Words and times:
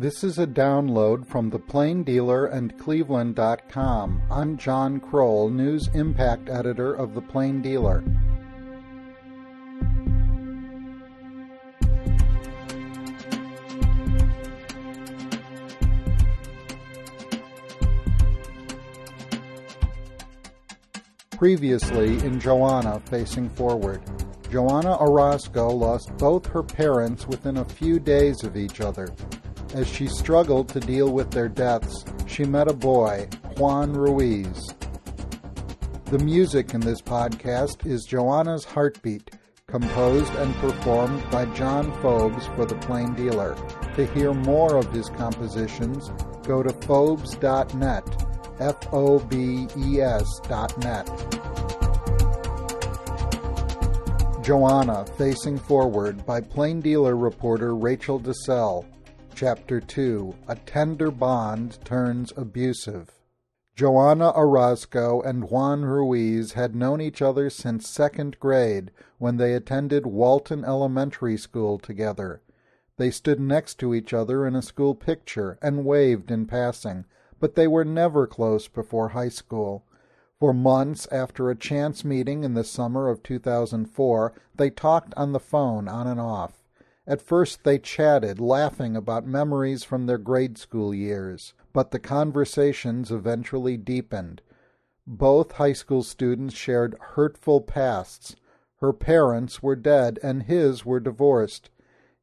This 0.00 0.24
is 0.24 0.38
a 0.38 0.46
download 0.46 1.26
from 1.26 1.50
the 1.50 1.58
Plain 1.58 2.04
Dealer 2.04 2.46
and 2.46 2.78
Cleveland.com. 2.78 4.22
I'm 4.30 4.56
John 4.56 4.98
Kroll, 4.98 5.50
News 5.50 5.90
Impact 5.92 6.48
Editor 6.48 6.94
of 6.94 7.12
the 7.12 7.20
Plain 7.20 7.60
Dealer. 7.60 8.02
Previously 21.32 22.16
in 22.24 22.40
Johanna 22.40 23.00
Facing 23.00 23.50
Forward. 23.50 24.00
Johanna 24.50 24.96
Orozco 24.98 25.68
lost 25.68 26.16
both 26.16 26.46
her 26.46 26.62
parents 26.62 27.26
within 27.26 27.58
a 27.58 27.64
few 27.66 28.00
days 28.00 28.42
of 28.44 28.56
each 28.56 28.80
other. 28.80 29.10
As 29.72 29.86
she 29.86 30.08
struggled 30.08 30.68
to 30.70 30.80
deal 30.80 31.12
with 31.12 31.30
their 31.30 31.48
deaths, 31.48 32.04
she 32.26 32.44
met 32.44 32.68
a 32.68 32.72
boy, 32.72 33.28
Juan 33.56 33.92
Ruiz. 33.92 34.74
The 36.06 36.18
music 36.18 36.74
in 36.74 36.80
this 36.80 37.00
podcast 37.00 37.86
is 37.86 38.04
Johanna's 38.04 38.64
Heartbeat, 38.64 39.30
composed 39.68 40.34
and 40.34 40.52
performed 40.56 41.22
by 41.30 41.44
John 41.54 41.92
Fobes 42.02 42.52
for 42.56 42.66
The 42.66 42.74
Plain 42.76 43.14
Dealer. 43.14 43.54
To 43.94 44.06
hear 44.06 44.34
more 44.34 44.76
of 44.76 44.92
his 44.92 45.08
compositions, 45.08 46.10
go 46.42 46.64
to 46.64 46.70
fobes.net, 46.70 48.26
F-O-B-E-S 48.58 50.40
dot 50.48 50.78
net. 50.78 51.06
Johanna 54.42 55.06
Facing 55.16 55.58
Forward 55.58 56.26
by 56.26 56.40
Plain 56.40 56.80
Dealer 56.80 57.16
reporter 57.16 57.76
Rachel 57.76 58.18
Dissell. 58.18 58.84
Chapter 59.40 59.80
2 59.80 60.34
A 60.48 60.56
Tender 60.56 61.10
Bond 61.10 61.78
Turns 61.82 62.30
Abusive. 62.36 63.22
Johanna 63.74 64.34
Orozco 64.36 65.22
and 65.22 65.48
Juan 65.48 65.82
Ruiz 65.82 66.52
had 66.52 66.76
known 66.76 67.00
each 67.00 67.22
other 67.22 67.48
since 67.48 67.88
second 67.88 68.38
grade 68.38 68.90
when 69.16 69.38
they 69.38 69.54
attended 69.54 70.04
Walton 70.04 70.62
Elementary 70.62 71.38
School 71.38 71.78
together. 71.78 72.42
They 72.98 73.10
stood 73.10 73.40
next 73.40 73.76
to 73.76 73.94
each 73.94 74.12
other 74.12 74.46
in 74.46 74.54
a 74.54 74.60
school 74.60 74.94
picture 74.94 75.58
and 75.62 75.86
waved 75.86 76.30
in 76.30 76.44
passing, 76.44 77.06
but 77.38 77.54
they 77.54 77.66
were 77.66 77.82
never 77.82 78.26
close 78.26 78.68
before 78.68 79.08
high 79.08 79.30
school. 79.30 79.86
For 80.38 80.52
months 80.52 81.08
after 81.10 81.48
a 81.48 81.56
chance 81.56 82.04
meeting 82.04 82.44
in 82.44 82.52
the 82.52 82.62
summer 82.62 83.08
of 83.08 83.22
2004, 83.22 84.34
they 84.54 84.68
talked 84.68 85.14
on 85.14 85.32
the 85.32 85.40
phone 85.40 85.88
on 85.88 86.06
and 86.06 86.20
off. 86.20 86.59
At 87.10 87.20
first 87.20 87.64
they 87.64 87.80
chatted, 87.80 88.38
laughing 88.38 88.96
about 88.96 89.26
memories 89.26 89.82
from 89.82 90.06
their 90.06 90.16
grade 90.16 90.56
school 90.56 90.94
years, 90.94 91.54
but 91.72 91.90
the 91.90 91.98
conversations 91.98 93.10
eventually 93.10 93.76
deepened. 93.76 94.42
Both 95.08 95.50
high 95.50 95.72
school 95.72 96.04
students 96.04 96.54
shared 96.54 96.94
hurtful 97.00 97.62
pasts. 97.62 98.36
Her 98.76 98.92
parents 98.92 99.60
were 99.60 99.74
dead 99.74 100.20
and 100.22 100.44
his 100.44 100.86
were 100.86 101.00
divorced. 101.00 101.68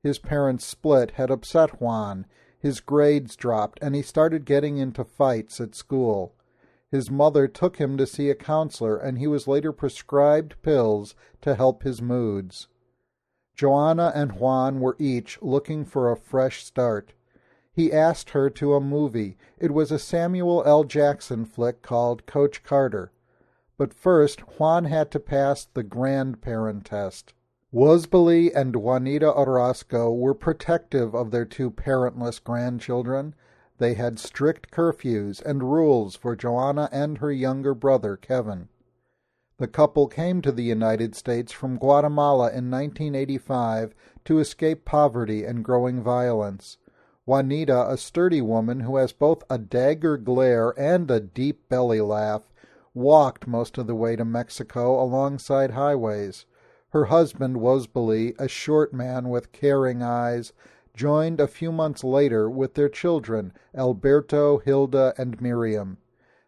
His 0.02 0.20
parents' 0.20 0.64
split 0.64 1.12
had 1.12 1.32
upset 1.32 1.82
Juan. 1.82 2.26
His 2.58 2.80
grades 2.80 3.36
dropped 3.36 3.80
and 3.82 3.94
he 3.94 4.02
started 4.02 4.46
getting 4.46 4.78
into 4.78 5.04
fights 5.04 5.60
at 5.60 5.76
school. 5.76 6.34
His 6.90 7.12
mother 7.12 7.50
took 7.50 7.76
him 7.76 7.98
to 7.98 8.08
see 8.08 8.30
a 8.30 8.36
counselor 8.36 8.96
and 8.96 9.18
he 9.18 9.28
was 9.28 9.50
later 9.50 9.74
prescribed 9.74 10.62
pills 10.62 11.14
to 11.42 11.56
help 11.56 11.84
his 11.84 12.02
moods. 12.02 12.70
Johanna 13.58 14.12
and 14.14 14.34
Juan 14.34 14.80
were 14.80 14.96
each 15.00 15.42
looking 15.42 15.84
for 15.84 16.12
a 16.12 16.16
fresh 16.16 16.64
start. 16.64 17.14
He 17.74 17.92
asked 17.92 18.30
her 18.30 18.52
to 18.52 18.76
a 18.76 18.80
movie. 18.80 19.36
It 19.58 19.72
was 19.74 19.92
a 19.92 19.98
Samuel 19.98 20.64
L. 20.64 20.84
Jackson 20.84 21.44
flick 21.44 21.82
called 21.82 22.28
Coach 22.28 22.64
Carter. 22.64 23.12
But 23.76 23.96
first, 23.96 24.42
Juan 24.60 24.86
had 24.86 25.10
to 25.10 25.20
pass 25.20 25.66
the 25.66 25.82
grandparent 25.82 26.86
test. 26.86 27.34
Wosbily 27.74 28.52
and 28.56 28.76
Juanita 28.76 29.32
Orozco 29.34 30.14
were 30.14 30.36
protective 30.36 31.16
of 31.16 31.32
their 31.32 31.46
two 31.46 31.72
parentless 31.72 32.40
grandchildren. 32.44 33.34
They 33.80 33.96
had 33.96 34.20
strict 34.20 34.72
curfews 34.72 35.42
and 35.42 35.72
rules 35.72 36.16
for 36.16 36.36
Johanna 36.36 36.90
and 36.92 37.18
her 37.18 37.32
younger 37.32 37.74
brother, 37.74 38.18
Kevin. 38.18 38.70
The 39.60 39.68
couple 39.68 40.06
came 40.08 40.44
to 40.44 40.52
the 40.52 40.64
United 40.64 41.16
States 41.16 41.52
from 41.52 41.80
Guatemala 41.80 42.50
in 42.50 42.70
1985 42.70 43.96
to 44.26 44.38
escape 44.38 44.86
poverty 44.86 45.46
and 45.46 45.66
growing 45.66 46.04
violence. 46.04 46.78
Juanita, 47.26 47.90
a 47.90 47.98
sturdy 47.98 48.40
woman 48.40 48.82
who 48.82 48.98
has 48.98 49.14
both 49.14 49.44
a 49.50 49.58
dagger 49.58 50.16
glare 50.16 50.76
and 50.78 51.10
a 51.10 51.20
deep 51.20 51.68
belly 51.70 52.02
laugh, 52.02 52.54
walked 52.94 53.48
most 53.48 53.80
of 53.80 53.88
the 53.88 53.96
way 53.96 54.16
to 54.16 54.24
Mexico 54.24 55.02
alongside 55.02 55.72
highways. 55.72 56.46
Her 56.90 57.06
husband, 57.06 57.58
Wosbily, 57.58 58.36
a 58.38 58.48
short 58.48 58.94
man 58.94 59.28
with 59.28 59.52
caring 59.52 60.04
eyes, 60.04 60.54
joined 60.94 61.40
a 61.40 61.48
few 61.48 61.72
months 61.72 62.04
later 62.04 62.48
with 62.48 62.76
their 62.76 62.90
children, 62.90 63.54
Alberto, 63.76 64.60
Hilda, 64.60 65.16
and 65.18 65.42
Miriam. 65.42 65.98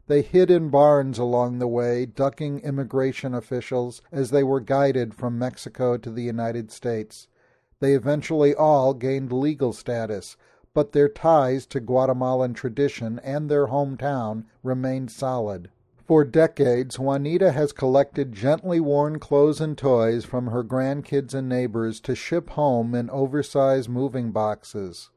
They 0.09 0.23
hid 0.23 0.49
in 0.49 0.69
barns 0.69 1.19
along 1.19 1.59
the 1.59 1.67
way, 1.67 2.07
ducking 2.07 2.61
immigration 2.61 3.35
officials 3.35 4.01
as 4.11 4.31
they 4.31 4.41
were 4.41 4.59
guided 4.59 5.13
from 5.13 5.37
Mexico 5.37 5.97
to 5.97 6.09
the 6.09 6.23
United 6.23 6.71
States. 6.71 7.27
They 7.79 7.93
eventually 7.93 8.55
all 8.55 8.95
gained 8.95 9.31
legal 9.31 9.71
status, 9.71 10.35
but 10.73 10.93
their 10.93 11.09
ties 11.09 11.67
to 11.67 11.79
Guatemalan 11.79 12.55
tradition 12.55 13.19
and 13.19 13.51
their 13.51 13.67
hometown 13.67 14.45
remained 14.63 15.11
solid. 15.11 15.69
For 16.07 16.25
decades, 16.25 16.97
Juanita 16.97 17.51
has 17.51 17.71
collected 17.71 18.33
gently 18.33 18.79
worn 18.79 19.19
clothes 19.19 19.61
and 19.61 19.77
toys 19.77 20.25
from 20.25 20.47
her 20.47 20.63
grandkids 20.63 21.35
and 21.35 21.47
neighbors 21.47 21.99
to 21.99 22.15
ship 22.15 22.49
home 22.49 22.95
in 22.95 23.11
oversized 23.11 23.89
moving 23.89 24.31
boxes. 24.31 25.11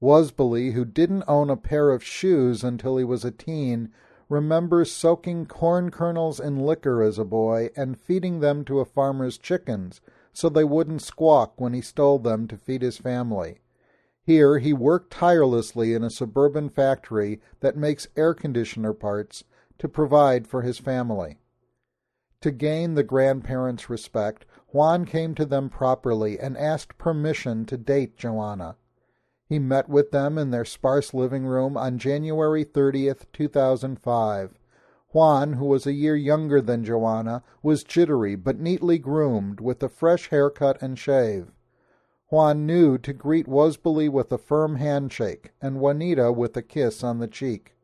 Wosbily, 0.00 0.74
who 0.74 0.84
didn't 0.84 1.24
own 1.26 1.50
a 1.50 1.56
pair 1.56 1.90
of 1.90 2.04
shoes 2.04 2.62
until 2.62 2.96
he 2.96 3.04
was 3.04 3.24
a 3.24 3.32
teen, 3.32 3.90
remembers 4.32 4.90
soaking 4.90 5.44
corn 5.44 5.90
kernels 5.90 6.40
in 6.40 6.58
liquor 6.58 7.02
as 7.02 7.18
a 7.18 7.24
boy 7.24 7.68
and 7.76 8.00
feeding 8.00 8.40
them 8.40 8.64
to 8.64 8.80
a 8.80 8.84
farmer's 8.84 9.36
chickens 9.36 10.00
so 10.32 10.48
they 10.48 10.64
wouldn't 10.64 11.02
squawk 11.02 11.60
when 11.60 11.74
he 11.74 11.82
stole 11.82 12.18
them 12.18 12.48
to 12.48 12.56
feed 12.56 12.80
his 12.80 12.96
family. 12.96 13.60
Here 14.24 14.58
he 14.58 14.72
worked 14.72 15.12
tirelessly 15.12 15.92
in 15.92 16.02
a 16.02 16.08
suburban 16.08 16.70
factory 16.70 17.42
that 17.60 17.76
makes 17.76 18.08
air 18.16 18.32
conditioner 18.32 18.94
parts 18.94 19.44
to 19.78 19.86
provide 19.86 20.46
for 20.46 20.62
his 20.62 20.78
family. 20.78 21.38
To 22.40 22.50
gain 22.50 22.94
the 22.94 23.04
grandparents' 23.04 23.90
respect, 23.90 24.46
Juan 24.68 25.04
came 25.04 25.34
to 25.34 25.44
them 25.44 25.68
properly 25.68 26.40
and 26.40 26.56
asked 26.56 26.96
permission 26.96 27.66
to 27.66 27.76
date 27.76 28.16
Johanna. 28.16 28.76
He 29.52 29.58
met 29.58 29.86
with 29.86 30.12
them 30.12 30.38
in 30.38 30.50
their 30.50 30.64
sparse 30.64 31.12
living 31.12 31.44
room 31.44 31.76
on 31.76 31.98
January 31.98 32.64
30th, 32.64 33.26
2005. 33.34 34.58
Juan, 35.10 35.52
who 35.52 35.66
was 35.66 35.86
a 35.86 35.92
year 35.92 36.16
younger 36.16 36.62
than 36.62 36.86
Johanna, 36.86 37.42
was 37.62 37.84
jittery 37.84 38.34
but 38.34 38.58
neatly 38.58 38.96
groomed 38.96 39.60
with 39.60 39.82
a 39.82 39.90
fresh 39.90 40.30
haircut 40.30 40.80
and 40.80 40.98
shave. 40.98 41.52
Juan 42.28 42.64
knew 42.64 42.96
to 42.96 43.12
greet 43.12 43.46
Wosbily 43.46 44.08
with 44.08 44.32
a 44.32 44.38
firm 44.38 44.76
handshake 44.76 45.52
and 45.60 45.80
Juanita 45.80 46.32
with 46.32 46.56
a 46.56 46.62
kiss 46.62 47.04
on 47.04 47.18
the 47.18 47.28
cheek. 47.28 47.76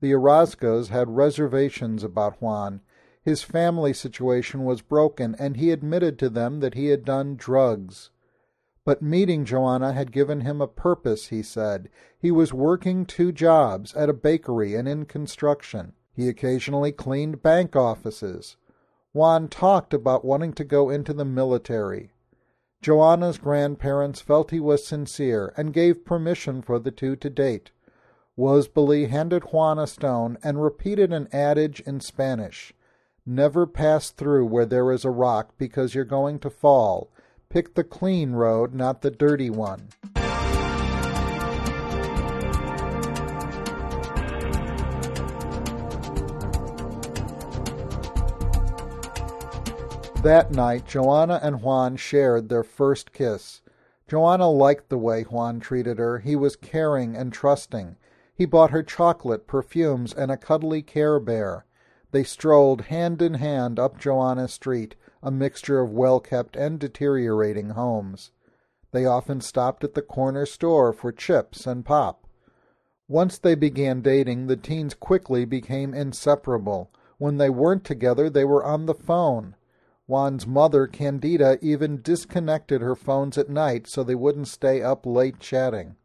The 0.00 0.10
Orozcos 0.10 0.88
had 0.88 1.14
reservations 1.16 2.02
about 2.02 2.42
Juan. 2.42 2.80
His 3.22 3.44
family 3.44 3.92
situation 3.92 4.64
was 4.64 4.82
broken 4.82 5.36
and 5.38 5.56
he 5.56 5.70
admitted 5.70 6.18
to 6.18 6.28
them 6.28 6.58
that 6.58 6.74
he 6.74 6.88
had 6.88 7.04
done 7.04 7.36
drugs. 7.36 8.10
But 8.90 9.02
meeting 9.02 9.44
Johanna 9.44 9.92
had 9.92 10.10
given 10.10 10.40
him 10.40 10.60
a 10.60 10.66
purpose, 10.66 11.28
he 11.28 11.44
said. 11.44 11.90
He 12.18 12.32
was 12.32 12.52
working 12.52 13.06
two 13.06 13.30
jobs, 13.30 13.94
at 13.94 14.08
a 14.08 14.12
bakery 14.12 14.74
and 14.74 14.88
in 14.88 15.04
construction. 15.04 15.92
He 16.12 16.28
occasionally 16.28 16.90
cleaned 16.90 17.40
bank 17.40 17.76
offices. 17.76 18.56
Juan 19.12 19.46
talked 19.46 19.94
about 19.94 20.24
wanting 20.24 20.54
to 20.54 20.64
go 20.64 20.90
into 20.90 21.12
the 21.12 21.24
military. 21.24 22.10
Johanna's 22.82 23.38
grandparents 23.38 24.20
felt 24.20 24.50
he 24.50 24.58
was 24.58 24.84
sincere 24.84 25.54
and 25.56 25.72
gave 25.72 26.04
permission 26.04 26.60
for 26.60 26.80
the 26.80 26.90
two 26.90 27.14
to 27.14 27.30
date. 27.30 27.70
Wosbily 28.36 29.08
handed 29.08 29.52
Juan 29.52 29.78
a 29.78 29.86
stone 29.86 30.36
and 30.42 30.60
repeated 30.64 31.12
an 31.12 31.28
adage 31.32 31.78
in 31.78 32.00
Spanish. 32.00 32.74
Never 33.24 33.68
pass 33.68 34.10
through 34.10 34.46
where 34.46 34.66
there 34.66 34.90
is 34.90 35.04
a 35.04 35.10
rock 35.10 35.54
because 35.58 35.94
you're 35.94 36.04
going 36.04 36.40
to 36.40 36.50
fall. 36.50 37.12
Pick 37.50 37.74
the 37.74 37.82
clean 37.82 38.30
road, 38.30 38.74
not 38.74 39.02
the 39.02 39.10
dirty 39.10 39.50
one. 39.50 39.88
That 50.22 50.52
night, 50.52 50.86
Johanna 50.86 51.40
and 51.42 51.60
Juan 51.60 51.96
shared 51.96 52.48
their 52.48 52.62
first 52.62 53.12
kiss. 53.12 53.62
Johanna 54.06 54.48
liked 54.48 54.88
the 54.88 54.96
way 54.96 55.22
Juan 55.24 55.58
treated 55.58 55.98
her. 55.98 56.20
He 56.20 56.36
was 56.36 56.54
caring 56.54 57.16
and 57.16 57.32
trusting. 57.32 57.96
He 58.32 58.46
bought 58.46 58.70
her 58.70 58.84
chocolate, 58.84 59.48
perfumes, 59.48 60.12
and 60.12 60.30
a 60.30 60.36
cuddly 60.36 60.82
Care 60.82 61.18
Bear. 61.18 61.64
They 62.12 62.22
strolled 62.22 62.82
hand 62.82 63.20
in 63.20 63.34
hand 63.34 63.80
up 63.80 63.98
Joanna 63.98 64.46
Street, 64.46 64.94
a 65.22 65.30
mixture 65.30 65.80
of 65.80 65.90
well-kept 65.90 66.56
and 66.56 66.78
deteriorating 66.78 67.70
homes. 67.70 68.30
They 68.92 69.04
often 69.04 69.40
stopped 69.40 69.84
at 69.84 69.94
the 69.94 70.02
corner 70.02 70.46
store 70.46 70.92
for 70.92 71.12
chips 71.12 71.66
and 71.66 71.84
pop. 71.84 72.26
Once 73.06 73.38
they 73.38 73.54
began 73.54 74.00
dating, 74.00 74.46
the 74.46 74.56
teens 74.56 74.94
quickly 74.94 75.44
became 75.44 75.94
inseparable. 75.94 76.90
When 77.18 77.38
they 77.38 77.50
weren't 77.50 77.84
together, 77.84 78.30
they 78.30 78.44
were 78.44 78.64
on 78.64 78.86
the 78.86 78.94
phone. 78.94 79.56
Juan's 80.06 80.46
mother, 80.46 80.86
Candida, 80.86 81.58
even 81.60 82.02
disconnected 82.02 82.80
her 82.80 82.96
phones 82.96 83.36
at 83.38 83.48
night 83.48 83.86
so 83.88 84.02
they 84.02 84.14
wouldn't 84.14 84.48
stay 84.48 84.82
up 84.82 85.06
late 85.06 85.38
chatting. 85.38 85.96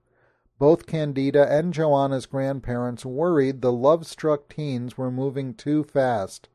Both 0.59 0.85
Candida 0.85 1.51
and 1.51 1.73
Johanna's 1.73 2.25
grandparents 2.25 3.05
worried 3.05 3.61
the 3.61 3.71
love-struck 3.71 4.47
teens 4.47 4.97
were 4.97 5.11
moving 5.11 5.53
too 5.53 5.83
fast. 5.83 6.49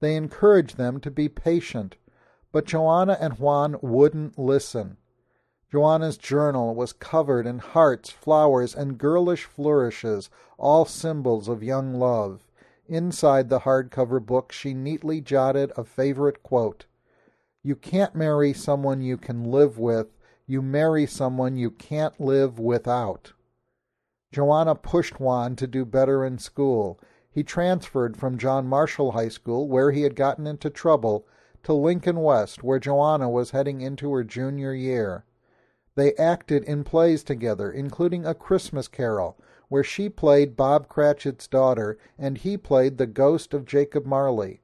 They 0.00 0.16
encouraged 0.16 0.76
them 0.76 1.00
to 1.00 1.10
be 1.10 1.28
patient, 1.28 1.96
but 2.52 2.66
Johanna 2.66 3.16
and 3.20 3.38
Juan 3.38 3.76
wouldn't 3.80 4.38
listen. 4.38 4.96
Johanna's 5.70 6.16
journal 6.16 6.74
was 6.74 6.92
covered 6.92 7.46
in 7.46 7.58
hearts, 7.58 8.10
flowers, 8.10 8.74
and 8.74 8.96
girlish 8.96 9.44
flourishes, 9.44 10.30
all 10.56 10.84
symbols 10.84 11.48
of 11.48 11.62
young 11.62 11.94
love. 11.94 12.46
Inside 12.86 13.48
the 13.48 13.60
hardcover 13.60 14.24
book 14.24 14.52
she 14.52 14.74
neatly 14.74 15.20
jotted 15.20 15.72
a 15.76 15.84
favorite 15.84 16.42
quote. 16.42 16.86
You 17.62 17.74
can't 17.74 18.14
marry 18.14 18.52
someone 18.52 19.00
you 19.00 19.16
can 19.16 19.42
live 19.42 19.78
with, 19.78 20.08
you 20.46 20.60
marry 20.60 21.06
someone 21.06 21.56
you 21.56 21.70
can't 21.70 22.20
live 22.20 22.58
without. 22.58 23.32
Johanna 24.32 24.74
pushed 24.74 25.18
Juan 25.18 25.56
to 25.56 25.66
do 25.66 25.84
better 25.84 26.24
in 26.24 26.38
school. 26.38 27.00
He 27.34 27.42
transferred 27.42 28.16
from 28.16 28.38
John 28.38 28.68
Marshall 28.68 29.10
High 29.10 29.28
School, 29.28 29.66
where 29.66 29.90
he 29.90 30.02
had 30.02 30.14
gotten 30.14 30.46
into 30.46 30.70
trouble, 30.70 31.26
to 31.64 31.72
Lincoln 31.72 32.22
West, 32.22 32.62
where 32.62 32.78
Johanna 32.78 33.28
was 33.28 33.50
heading 33.50 33.80
into 33.80 34.12
her 34.12 34.22
junior 34.22 34.72
year. 34.72 35.24
They 35.96 36.14
acted 36.14 36.62
in 36.62 36.84
plays 36.84 37.24
together, 37.24 37.72
including 37.72 38.24
A 38.24 38.34
Christmas 38.34 38.86
Carol, 38.86 39.36
where 39.68 39.82
she 39.82 40.08
played 40.08 40.56
Bob 40.56 40.88
Cratchit's 40.88 41.48
daughter 41.48 41.98
and 42.16 42.38
he 42.38 42.56
played 42.56 42.98
the 42.98 43.06
ghost 43.06 43.52
of 43.52 43.64
Jacob 43.64 44.06
Marley. 44.06 44.60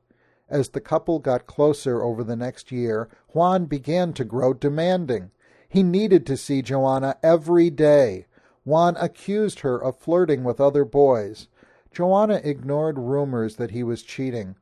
As 0.48 0.68
the 0.68 0.80
couple 0.80 1.18
got 1.18 1.48
closer 1.48 2.02
over 2.04 2.22
the 2.22 2.36
next 2.36 2.70
year, 2.70 3.08
Juan 3.30 3.64
began 3.64 4.12
to 4.12 4.24
grow 4.24 4.52
demanding. 4.52 5.32
He 5.68 5.82
needed 5.82 6.24
to 6.26 6.36
see 6.36 6.62
Johanna 6.62 7.16
every 7.20 7.70
day. 7.70 8.26
Juan 8.64 8.96
accused 8.96 9.60
her 9.60 9.82
of 9.82 9.98
flirting 9.98 10.44
with 10.44 10.60
other 10.60 10.84
boys. 10.84 11.48
Johanna 11.92 12.40
ignored 12.44 12.98
rumors 12.98 13.56
that 13.56 13.72
he 13.72 13.82
was 13.82 14.02
cheating. 14.02 14.56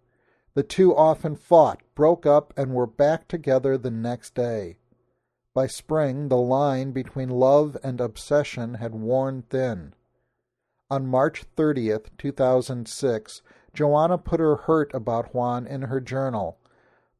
The 0.54 0.62
two 0.62 0.96
often 0.96 1.36
fought, 1.36 1.82
broke 1.94 2.26
up, 2.26 2.52
and 2.56 2.72
were 2.72 2.86
back 2.86 3.28
together 3.28 3.76
the 3.76 3.90
next 3.90 4.34
day. 4.34 4.78
By 5.54 5.66
spring, 5.66 6.28
the 6.28 6.36
line 6.36 6.92
between 6.92 7.28
love 7.28 7.76
and 7.82 8.00
obsession 8.00 8.74
had 8.74 8.94
worn 8.94 9.42
thin. 9.42 9.94
On 10.90 11.06
March 11.06 11.44
30th, 11.56 12.06
2006, 12.16 13.42
Johanna 13.74 14.18
put 14.18 14.40
her 14.40 14.56
hurt 14.56 14.94
about 14.94 15.34
Juan 15.34 15.66
in 15.66 15.82
her 15.82 16.00
journal. 16.00 16.58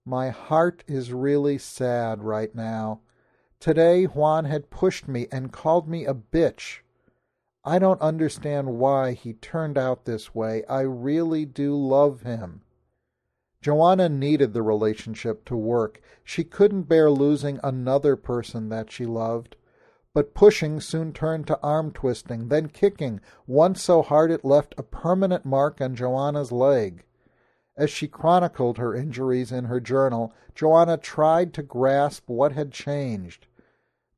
My 0.05 0.31
heart 0.31 0.85
is 0.87 1.13
really 1.13 1.59
sad 1.59 2.23
right 2.23 2.55
now. 2.55 3.01
Today 3.61 4.05
Juan 4.05 4.47
had 4.47 4.71
pushed 4.71 5.07
me 5.07 5.27
and 5.31 5.53
called 5.53 5.87
me 5.87 6.07
a 6.07 6.15
bitch. 6.15 6.79
I 7.65 7.79
don't 7.79 8.01
understand 8.01 8.79
why 8.79 9.13
he 9.13 9.33
turned 9.35 9.77
out 9.77 10.05
this 10.05 10.35
way. 10.35 10.65
I 10.67 10.81
really 10.81 11.45
do 11.45 11.77
love 11.77 12.23
him. 12.23 12.63
Johanna 13.61 14.09
needed 14.09 14.53
the 14.53 14.63
relationship 14.63 15.45
to 15.47 15.57
work. 15.57 16.01
She 16.23 16.45
couldn't 16.45 16.85
bear 16.85 17.11
losing 17.11 17.59
another 17.63 18.15
person 18.17 18.69
that 18.69 18.91
she 18.91 19.05
loved. 19.05 19.57
But 20.15 20.35
pushing 20.35 20.81
soon 20.81 21.13
turned 21.13 21.47
to 21.49 21.61
arm 21.61 21.93
twisting, 21.93 22.49
then 22.49 22.69
kicking, 22.69 23.21
once 23.47 23.83
so 23.83 24.03
hard 24.03 24.31
it 24.31 24.45
left 24.45 24.75
a 24.79 24.83
permanent 24.83 25.45
mark 25.45 25.81
on 25.81 25.95
Johanna's 25.95 26.53
leg. 26.53 27.05
As 27.77 27.91
she 27.91 28.09
chronicled 28.09 28.79
her 28.79 28.95
injuries 28.95 29.53
in 29.53 29.67
her 29.67 29.81
journal, 29.81 30.33
Johanna 30.55 30.97
tried 30.97 31.53
to 31.55 31.63
grasp 31.63 32.29
what 32.29 32.53
had 32.53 32.73
changed. 32.73 33.47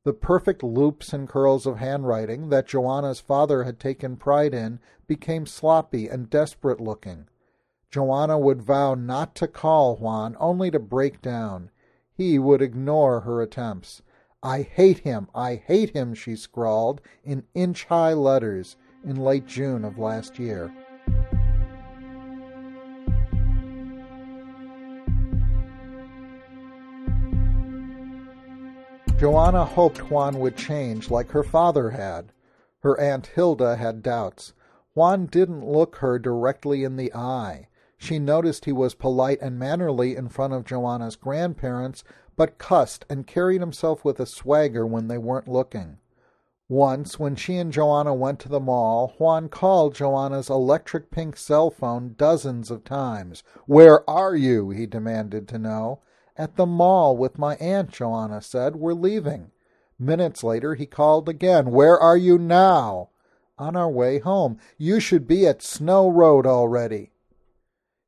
The 0.03 0.13
perfect 0.13 0.63
loops 0.63 1.13
and 1.13 1.29
curls 1.29 1.67
of 1.67 1.77
handwriting 1.77 2.49
that 2.49 2.67
Johanna's 2.67 3.19
father 3.19 3.65
had 3.65 3.79
taken 3.79 4.17
pride 4.17 4.53
in 4.53 4.79
became 5.05 5.45
sloppy 5.45 6.07
and 6.07 6.29
desperate 6.29 6.81
looking. 6.81 7.27
Johanna 7.91 8.39
would 8.39 8.63
vow 8.63 8.95
not 8.95 9.35
to 9.35 9.47
call 9.47 9.97
Juan, 9.97 10.35
only 10.39 10.71
to 10.71 10.79
break 10.79 11.21
down. 11.21 11.69
He 12.13 12.39
would 12.39 12.61
ignore 12.61 13.21
her 13.21 13.41
attempts. 13.41 14.01
I 14.41 14.63
hate 14.63 14.99
him, 14.99 15.27
I 15.35 15.55
hate 15.55 15.91
him, 15.91 16.15
she 16.15 16.35
scrawled 16.35 17.01
in 17.23 17.43
inch 17.53 17.85
high 17.85 18.13
letters 18.13 18.77
in 19.03 19.17
late 19.17 19.45
June 19.45 19.85
of 19.85 19.99
last 19.99 20.39
year. 20.39 20.73
Johanna 29.21 29.65
hoped 29.65 30.09
Juan 30.09 30.39
would 30.39 30.55
change 30.55 31.11
like 31.11 31.29
her 31.29 31.43
father 31.43 31.91
had. 31.91 32.31
Her 32.79 32.99
Aunt 32.99 33.27
Hilda 33.27 33.75
had 33.75 34.01
doubts. 34.01 34.53
Juan 34.95 35.27
didn't 35.27 35.63
look 35.63 35.97
her 35.97 36.17
directly 36.17 36.83
in 36.83 36.95
the 36.95 37.13
eye. 37.13 37.67
She 37.99 38.17
noticed 38.17 38.65
he 38.65 38.71
was 38.71 38.95
polite 38.95 39.37
and 39.39 39.59
mannerly 39.59 40.15
in 40.15 40.29
front 40.29 40.53
of 40.53 40.65
Johanna's 40.65 41.15
grandparents, 41.15 42.03
but 42.35 42.57
cussed 42.57 43.05
and 43.11 43.27
carried 43.27 43.61
himself 43.61 44.03
with 44.03 44.19
a 44.19 44.25
swagger 44.25 44.87
when 44.87 45.07
they 45.07 45.19
weren't 45.19 45.47
looking. 45.47 45.99
Once, 46.67 47.19
when 47.19 47.35
she 47.35 47.57
and 47.57 47.71
Johanna 47.71 48.15
went 48.15 48.39
to 48.39 48.49
the 48.49 48.59
mall, 48.59 49.13
Juan 49.19 49.49
called 49.49 49.93
Johanna's 49.93 50.49
electric 50.49 51.11
pink 51.11 51.37
cell 51.37 51.69
phone 51.69 52.15
dozens 52.17 52.71
of 52.71 52.83
times. 52.83 53.43
Where 53.67 54.09
are 54.09 54.35
you? 54.35 54.71
he 54.71 54.87
demanded 54.87 55.47
to 55.49 55.59
know. 55.59 55.99
At 56.41 56.55
the 56.55 56.65
mall 56.65 57.15
with 57.15 57.37
my 57.37 57.55
aunt, 57.57 57.91
Johanna 57.91 58.41
said. 58.41 58.75
We're 58.75 58.95
leaving. 58.95 59.51
Minutes 59.99 60.43
later 60.43 60.73
he 60.73 60.87
called 60.87 61.29
again. 61.29 61.69
Where 61.69 61.99
are 61.99 62.17
you 62.17 62.39
now? 62.39 63.09
On 63.59 63.75
our 63.75 63.91
way 63.91 64.17
home. 64.17 64.57
You 64.75 64.99
should 64.99 65.27
be 65.27 65.45
at 65.45 65.61
Snow 65.61 66.09
Road 66.09 66.47
already. 66.47 67.11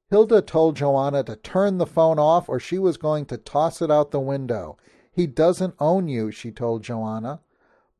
Hilda 0.09 0.41
told 0.41 0.77
Johanna 0.77 1.23
to 1.25 1.35
turn 1.35 1.77
the 1.77 1.85
phone 1.85 2.17
off 2.17 2.49
or 2.49 2.59
she 2.59 2.79
was 2.79 2.97
going 2.97 3.27
to 3.27 3.37
toss 3.37 3.83
it 3.83 3.91
out 3.91 4.09
the 4.09 4.19
window. 4.19 4.77
He 5.11 5.27
doesn't 5.27 5.75
own 5.79 6.07
you, 6.07 6.31
she 6.31 6.49
told 6.49 6.81
Johanna. 6.81 7.39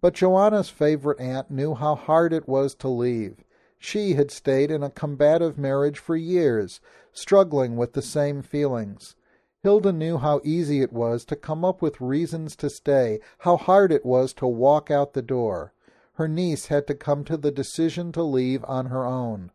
But 0.02 0.16
Johanna's 0.16 0.70
favorite 0.70 1.20
aunt 1.20 1.52
knew 1.52 1.76
how 1.76 1.94
hard 1.94 2.34
it 2.34 2.50
was 2.50 2.74
to 2.78 2.88
leave. 2.88 3.44
She 3.78 4.16
had 4.16 4.32
stayed 4.32 4.72
in 4.72 4.82
a 4.82 4.90
combative 4.90 5.60
marriage 5.60 6.00
for 6.00 6.16
years, 6.16 6.82
struggling 7.12 7.78
with 7.78 7.94
the 7.94 8.02
same 8.02 8.42
feelings. 8.42 9.16
Hilda 9.64 9.94
knew 9.94 10.18
how 10.18 10.42
easy 10.44 10.82
it 10.82 10.92
was 10.92 11.24
to 11.24 11.38
come 11.38 11.64
up 11.64 11.82
with 11.82 12.02
reasons 12.02 12.54
to 12.58 12.70
stay, 12.70 13.22
how 13.40 13.56
hard 13.56 13.94
it 13.94 14.06
was 14.06 14.34
to 14.34 14.46
walk 14.46 14.92
out 14.92 15.14
the 15.14 15.22
door. 15.22 15.72
Her 16.16 16.28
niece 16.28 16.66
had 16.66 16.86
to 16.88 16.94
come 16.94 17.24
to 17.24 17.38
the 17.38 17.50
decision 17.50 18.12
to 18.12 18.24
leave 18.24 18.66
on 18.66 18.88
her 18.88 19.06
own. 19.06 19.52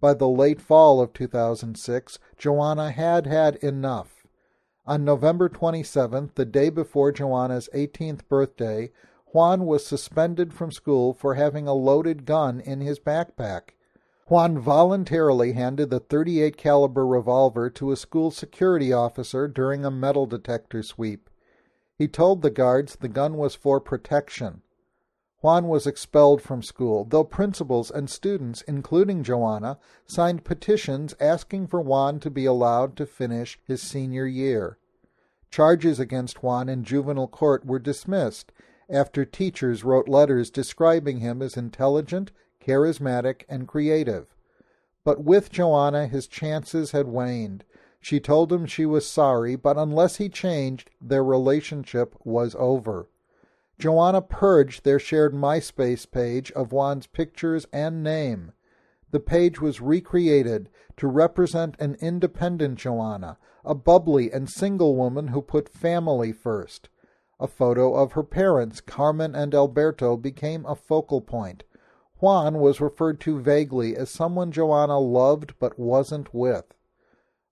By 0.00 0.12
the 0.12 0.28
late 0.28 0.60
fall 0.60 1.00
of 1.00 1.14
2006, 1.14 2.18
Johanna 2.36 2.90
had 2.90 3.26
had 3.26 3.56
enough. 3.56 4.26
On 4.86 5.02
November 5.02 5.48
27th, 5.48 6.34
the 6.34 6.44
day 6.44 6.68
before 6.68 7.10
Johanna's 7.10 7.70
18th 7.74 8.28
birthday, 8.28 8.90
Juan 9.32 9.64
was 9.64 9.84
suspended 9.84 10.52
from 10.52 10.70
school 10.70 11.14
for 11.14 11.34
having 11.34 11.66
a 11.66 11.72
loaded 11.72 12.26
gun 12.26 12.60
in 12.60 12.82
his 12.82 13.00
backpack. 13.00 13.70
Juan 14.28 14.58
voluntarily 14.58 15.52
handed 15.52 15.88
the 15.88 16.00
38 16.00 16.58
caliber 16.58 17.06
revolver 17.06 17.70
to 17.70 17.90
a 17.90 17.96
school 17.96 18.30
security 18.30 18.92
officer 18.92 19.48
during 19.48 19.86
a 19.86 19.90
metal 19.90 20.26
detector 20.26 20.82
sweep. 20.82 21.30
He 21.96 22.08
told 22.08 22.42
the 22.42 22.50
guards 22.50 22.96
the 22.96 23.08
gun 23.08 23.38
was 23.38 23.54
for 23.54 23.80
protection. 23.80 24.60
Juan 25.40 25.66
was 25.66 25.86
expelled 25.86 26.42
from 26.42 26.62
school, 26.62 27.06
though 27.08 27.24
principals 27.24 27.90
and 27.90 28.10
students, 28.10 28.60
including 28.62 29.22
Johanna, 29.22 29.78
signed 30.06 30.44
petitions 30.44 31.14
asking 31.18 31.68
for 31.68 31.80
Juan 31.80 32.20
to 32.20 32.30
be 32.30 32.44
allowed 32.44 32.96
to 32.96 33.06
finish 33.06 33.58
his 33.64 33.80
senior 33.80 34.26
year. 34.26 34.76
Charges 35.50 35.98
against 35.98 36.42
Juan 36.42 36.68
in 36.68 36.84
juvenile 36.84 37.28
court 37.28 37.64
were 37.64 37.78
dismissed 37.78 38.52
after 38.90 39.24
teachers 39.24 39.84
wrote 39.84 40.06
letters 40.06 40.50
describing 40.50 41.20
him 41.20 41.40
as 41.40 41.56
intelligent, 41.56 42.30
charismatic, 42.68 43.44
and 43.48 43.66
creative. 43.66 44.26
But 45.02 45.24
with 45.24 45.50
Johanna 45.50 46.06
his 46.06 46.26
chances 46.26 46.90
had 46.90 47.08
waned. 47.08 47.64
She 47.98 48.20
told 48.20 48.52
him 48.52 48.66
she 48.66 48.84
was 48.84 49.08
sorry, 49.08 49.56
but 49.56 49.78
unless 49.78 50.16
he 50.16 50.28
changed, 50.28 50.90
their 51.00 51.24
relationship 51.24 52.14
was 52.24 52.54
over. 52.58 53.08
Johanna 53.78 54.20
purged 54.20 54.84
their 54.84 54.98
shared 54.98 55.32
MySpace 55.32 56.08
page 56.10 56.52
of 56.52 56.70
Juan's 56.70 57.06
pictures 57.06 57.66
and 57.72 58.02
name. 58.02 58.52
The 59.12 59.20
page 59.20 59.60
was 59.60 59.80
recreated 59.80 60.68
to 60.98 61.06
represent 61.06 61.74
an 61.78 61.96
independent 62.00 62.78
Johanna, 62.78 63.38
a 63.64 63.74
bubbly 63.74 64.30
and 64.30 64.50
single 64.50 64.94
woman 64.94 65.28
who 65.28 65.40
put 65.40 65.68
family 65.68 66.32
first. 66.32 66.90
A 67.40 67.46
photo 67.46 67.94
of 67.94 68.12
her 68.12 68.24
parents, 68.24 68.80
Carmen 68.80 69.34
and 69.34 69.54
Alberto, 69.54 70.16
became 70.16 70.66
a 70.66 70.74
focal 70.74 71.20
point. 71.20 71.62
Juan 72.20 72.58
was 72.58 72.80
referred 72.80 73.20
to 73.20 73.40
vaguely 73.40 73.96
as 73.96 74.10
someone 74.10 74.50
Johanna 74.50 74.98
loved 74.98 75.54
but 75.58 75.78
wasn't 75.78 76.34
with. 76.34 76.74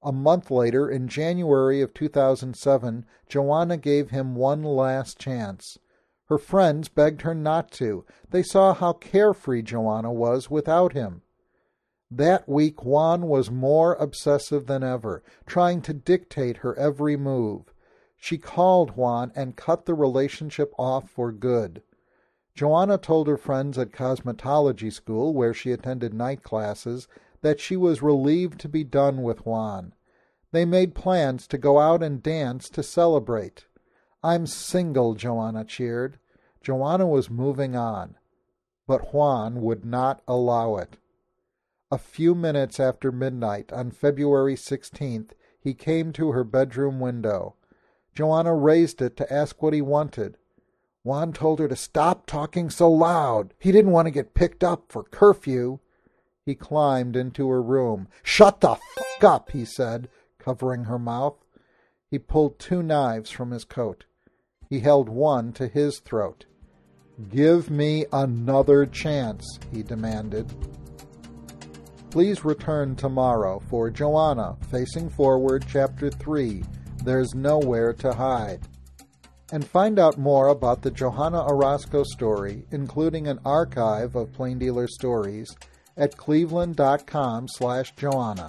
A 0.02 0.12
month 0.12 0.50
later, 0.50 0.88
in 0.88 1.08
January 1.08 1.80
of 1.80 1.94
2007, 1.94 3.04
Johanna 3.28 3.76
gave 3.76 4.10
him 4.10 4.34
one 4.34 4.62
last 4.62 5.18
chance. 5.18 5.78
Her 6.26 6.38
friends 6.38 6.88
begged 6.88 7.22
her 7.22 7.34
not 7.34 7.70
to. 7.72 8.04
They 8.30 8.42
saw 8.42 8.74
how 8.74 8.92
carefree 8.94 9.62
Johanna 9.62 10.12
was 10.12 10.50
without 10.50 10.92
him. 10.92 11.22
That 12.10 12.48
week 12.48 12.84
Juan 12.84 13.28
was 13.28 13.50
more 13.50 13.94
obsessive 13.94 14.66
than 14.66 14.82
ever, 14.82 15.22
trying 15.44 15.82
to 15.82 15.92
dictate 15.94 16.58
her 16.58 16.76
every 16.78 17.16
move. 17.16 17.72
She 18.16 18.38
called 18.38 18.96
Juan 18.96 19.32
and 19.34 19.56
cut 19.56 19.86
the 19.86 19.94
relationship 19.94 20.72
off 20.78 21.10
for 21.10 21.32
good. 21.32 21.82
Johanna 22.56 22.96
told 22.96 23.28
her 23.28 23.36
friends 23.36 23.76
at 23.76 23.92
cosmetology 23.92 24.90
school, 24.90 25.34
where 25.34 25.52
she 25.52 25.72
attended 25.72 26.14
night 26.14 26.42
classes, 26.42 27.06
that 27.42 27.60
she 27.60 27.76
was 27.76 28.00
relieved 28.00 28.58
to 28.60 28.68
be 28.68 28.82
done 28.82 29.22
with 29.22 29.44
Juan. 29.44 29.92
They 30.52 30.64
made 30.64 30.94
plans 30.94 31.46
to 31.48 31.58
go 31.58 31.78
out 31.78 32.02
and 32.02 32.22
dance 32.22 32.70
to 32.70 32.82
celebrate. 32.82 33.66
I'm 34.22 34.46
single, 34.46 35.14
Johanna 35.14 35.66
cheered. 35.66 36.18
Johanna 36.62 37.06
was 37.06 37.28
moving 37.28 37.76
on, 37.76 38.16
but 38.86 39.12
Juan 39.12 39.60
would 39.60 39.84
not 39.84 40.22
allow 40.26 40.76
it. 40.76 40.96
A 41.90 41.98
few 41.98 42.34
minutes 42.34 42.80
after 42.80 43.12
midnight 43.12 43.70
on 43.70 43.90
February 43.90 44.54
16th, 44.54 45.32
he 45.60 45.74
came 45.74 46.10
to 46.14 46.32
her 46.32 46.42
bedroom 46.42 47.00
window. 47.00 47.54
Johanna 48.14 48.54
raised 48.54 49.02
it 49.02 49.14
to 49.18 49.30
ask 49.30 49.62
what 49.62 49.74
he 49.74 49.82
wanted. 49.82 50.38
Juan 51.06 51.32
told 51.32 51.60
her 51.60 51.68
to 51.68 51.76
stop 51.76 52.26
talking 52.26 52.68
so 52.68 52.90
loud. 52.90 53.54
He 53.60 53.70
didn't 53.70 53.92
want 53.92 54.06
to 54.06 54.10
get 54.10 54.34
picked 54.34 54.64
up 54.64 54.86
for 54.88 55.04
curfew. 55.04 55.78
He 56.44 56.56
climbed 56.56 57.14
into 57.14 57.48
her 57.48 57.62
room. 57.62 58.08
Shut 58.24 58.60
the 58.60 58.74
fuck 58.74 59.22
up, 59.22 59.52
he 59.52 59.64
said, 59.64 60.08
covering 60.40 60.86
her 60.86 60.98
mouth. 60.98 61.36
He 62.10 62.18
pulled 62.18 62.58
two 62.58 62.82
knives 62.82 63.30
from 63.30 63.52
his 63.52 63.64
coat. 63.64 64.06
He 64.68 64.80
held 64.80 65.08
one 65.08 65.52
to 65.52 65.68
his 65.68 66.00
throat. 66.00 66.46
Give 67.30 67.70
me 67.70 68.06
another 68.12 68.84
chance, 68.84 69.60
he 69.72 69.84
demanded. 69.84 70.52
Please 72.10 72.44
return 72.44 72.96
tomorrow 72.96 73.62
for 73.70 73.90
Johanna, 73.90 74.56
Facing 74.72 75.08
Forward, 75.10 75.66
Chapter 75.68 76.10
3, 76.10 76.64
There's 77.04 77.32
Nowhere 77.32 77.92
to 77.92 78.12
Hide. 78.12 78.66
And 79.52 79.64
find 79.64 79.98
out 79.98 80.18
more 80.18 80.48
about 80.48 80.82
the 80.82 80.90
Johanna 80.90 81.44
Orozco 81.44 82.02
story, 82.02 82.64
including 82.70 83.28
an 83.28 83.38
archive 83.44 84.16
of 84.16 84.32
Plain 84.32 84.58
Dealer 84.58 84.88
stories, 84.88 85.56
at 85.96 86.16
cleveland.com 86.16 87.48
slash 87.48 87.94
Johanna. 87.96 88.48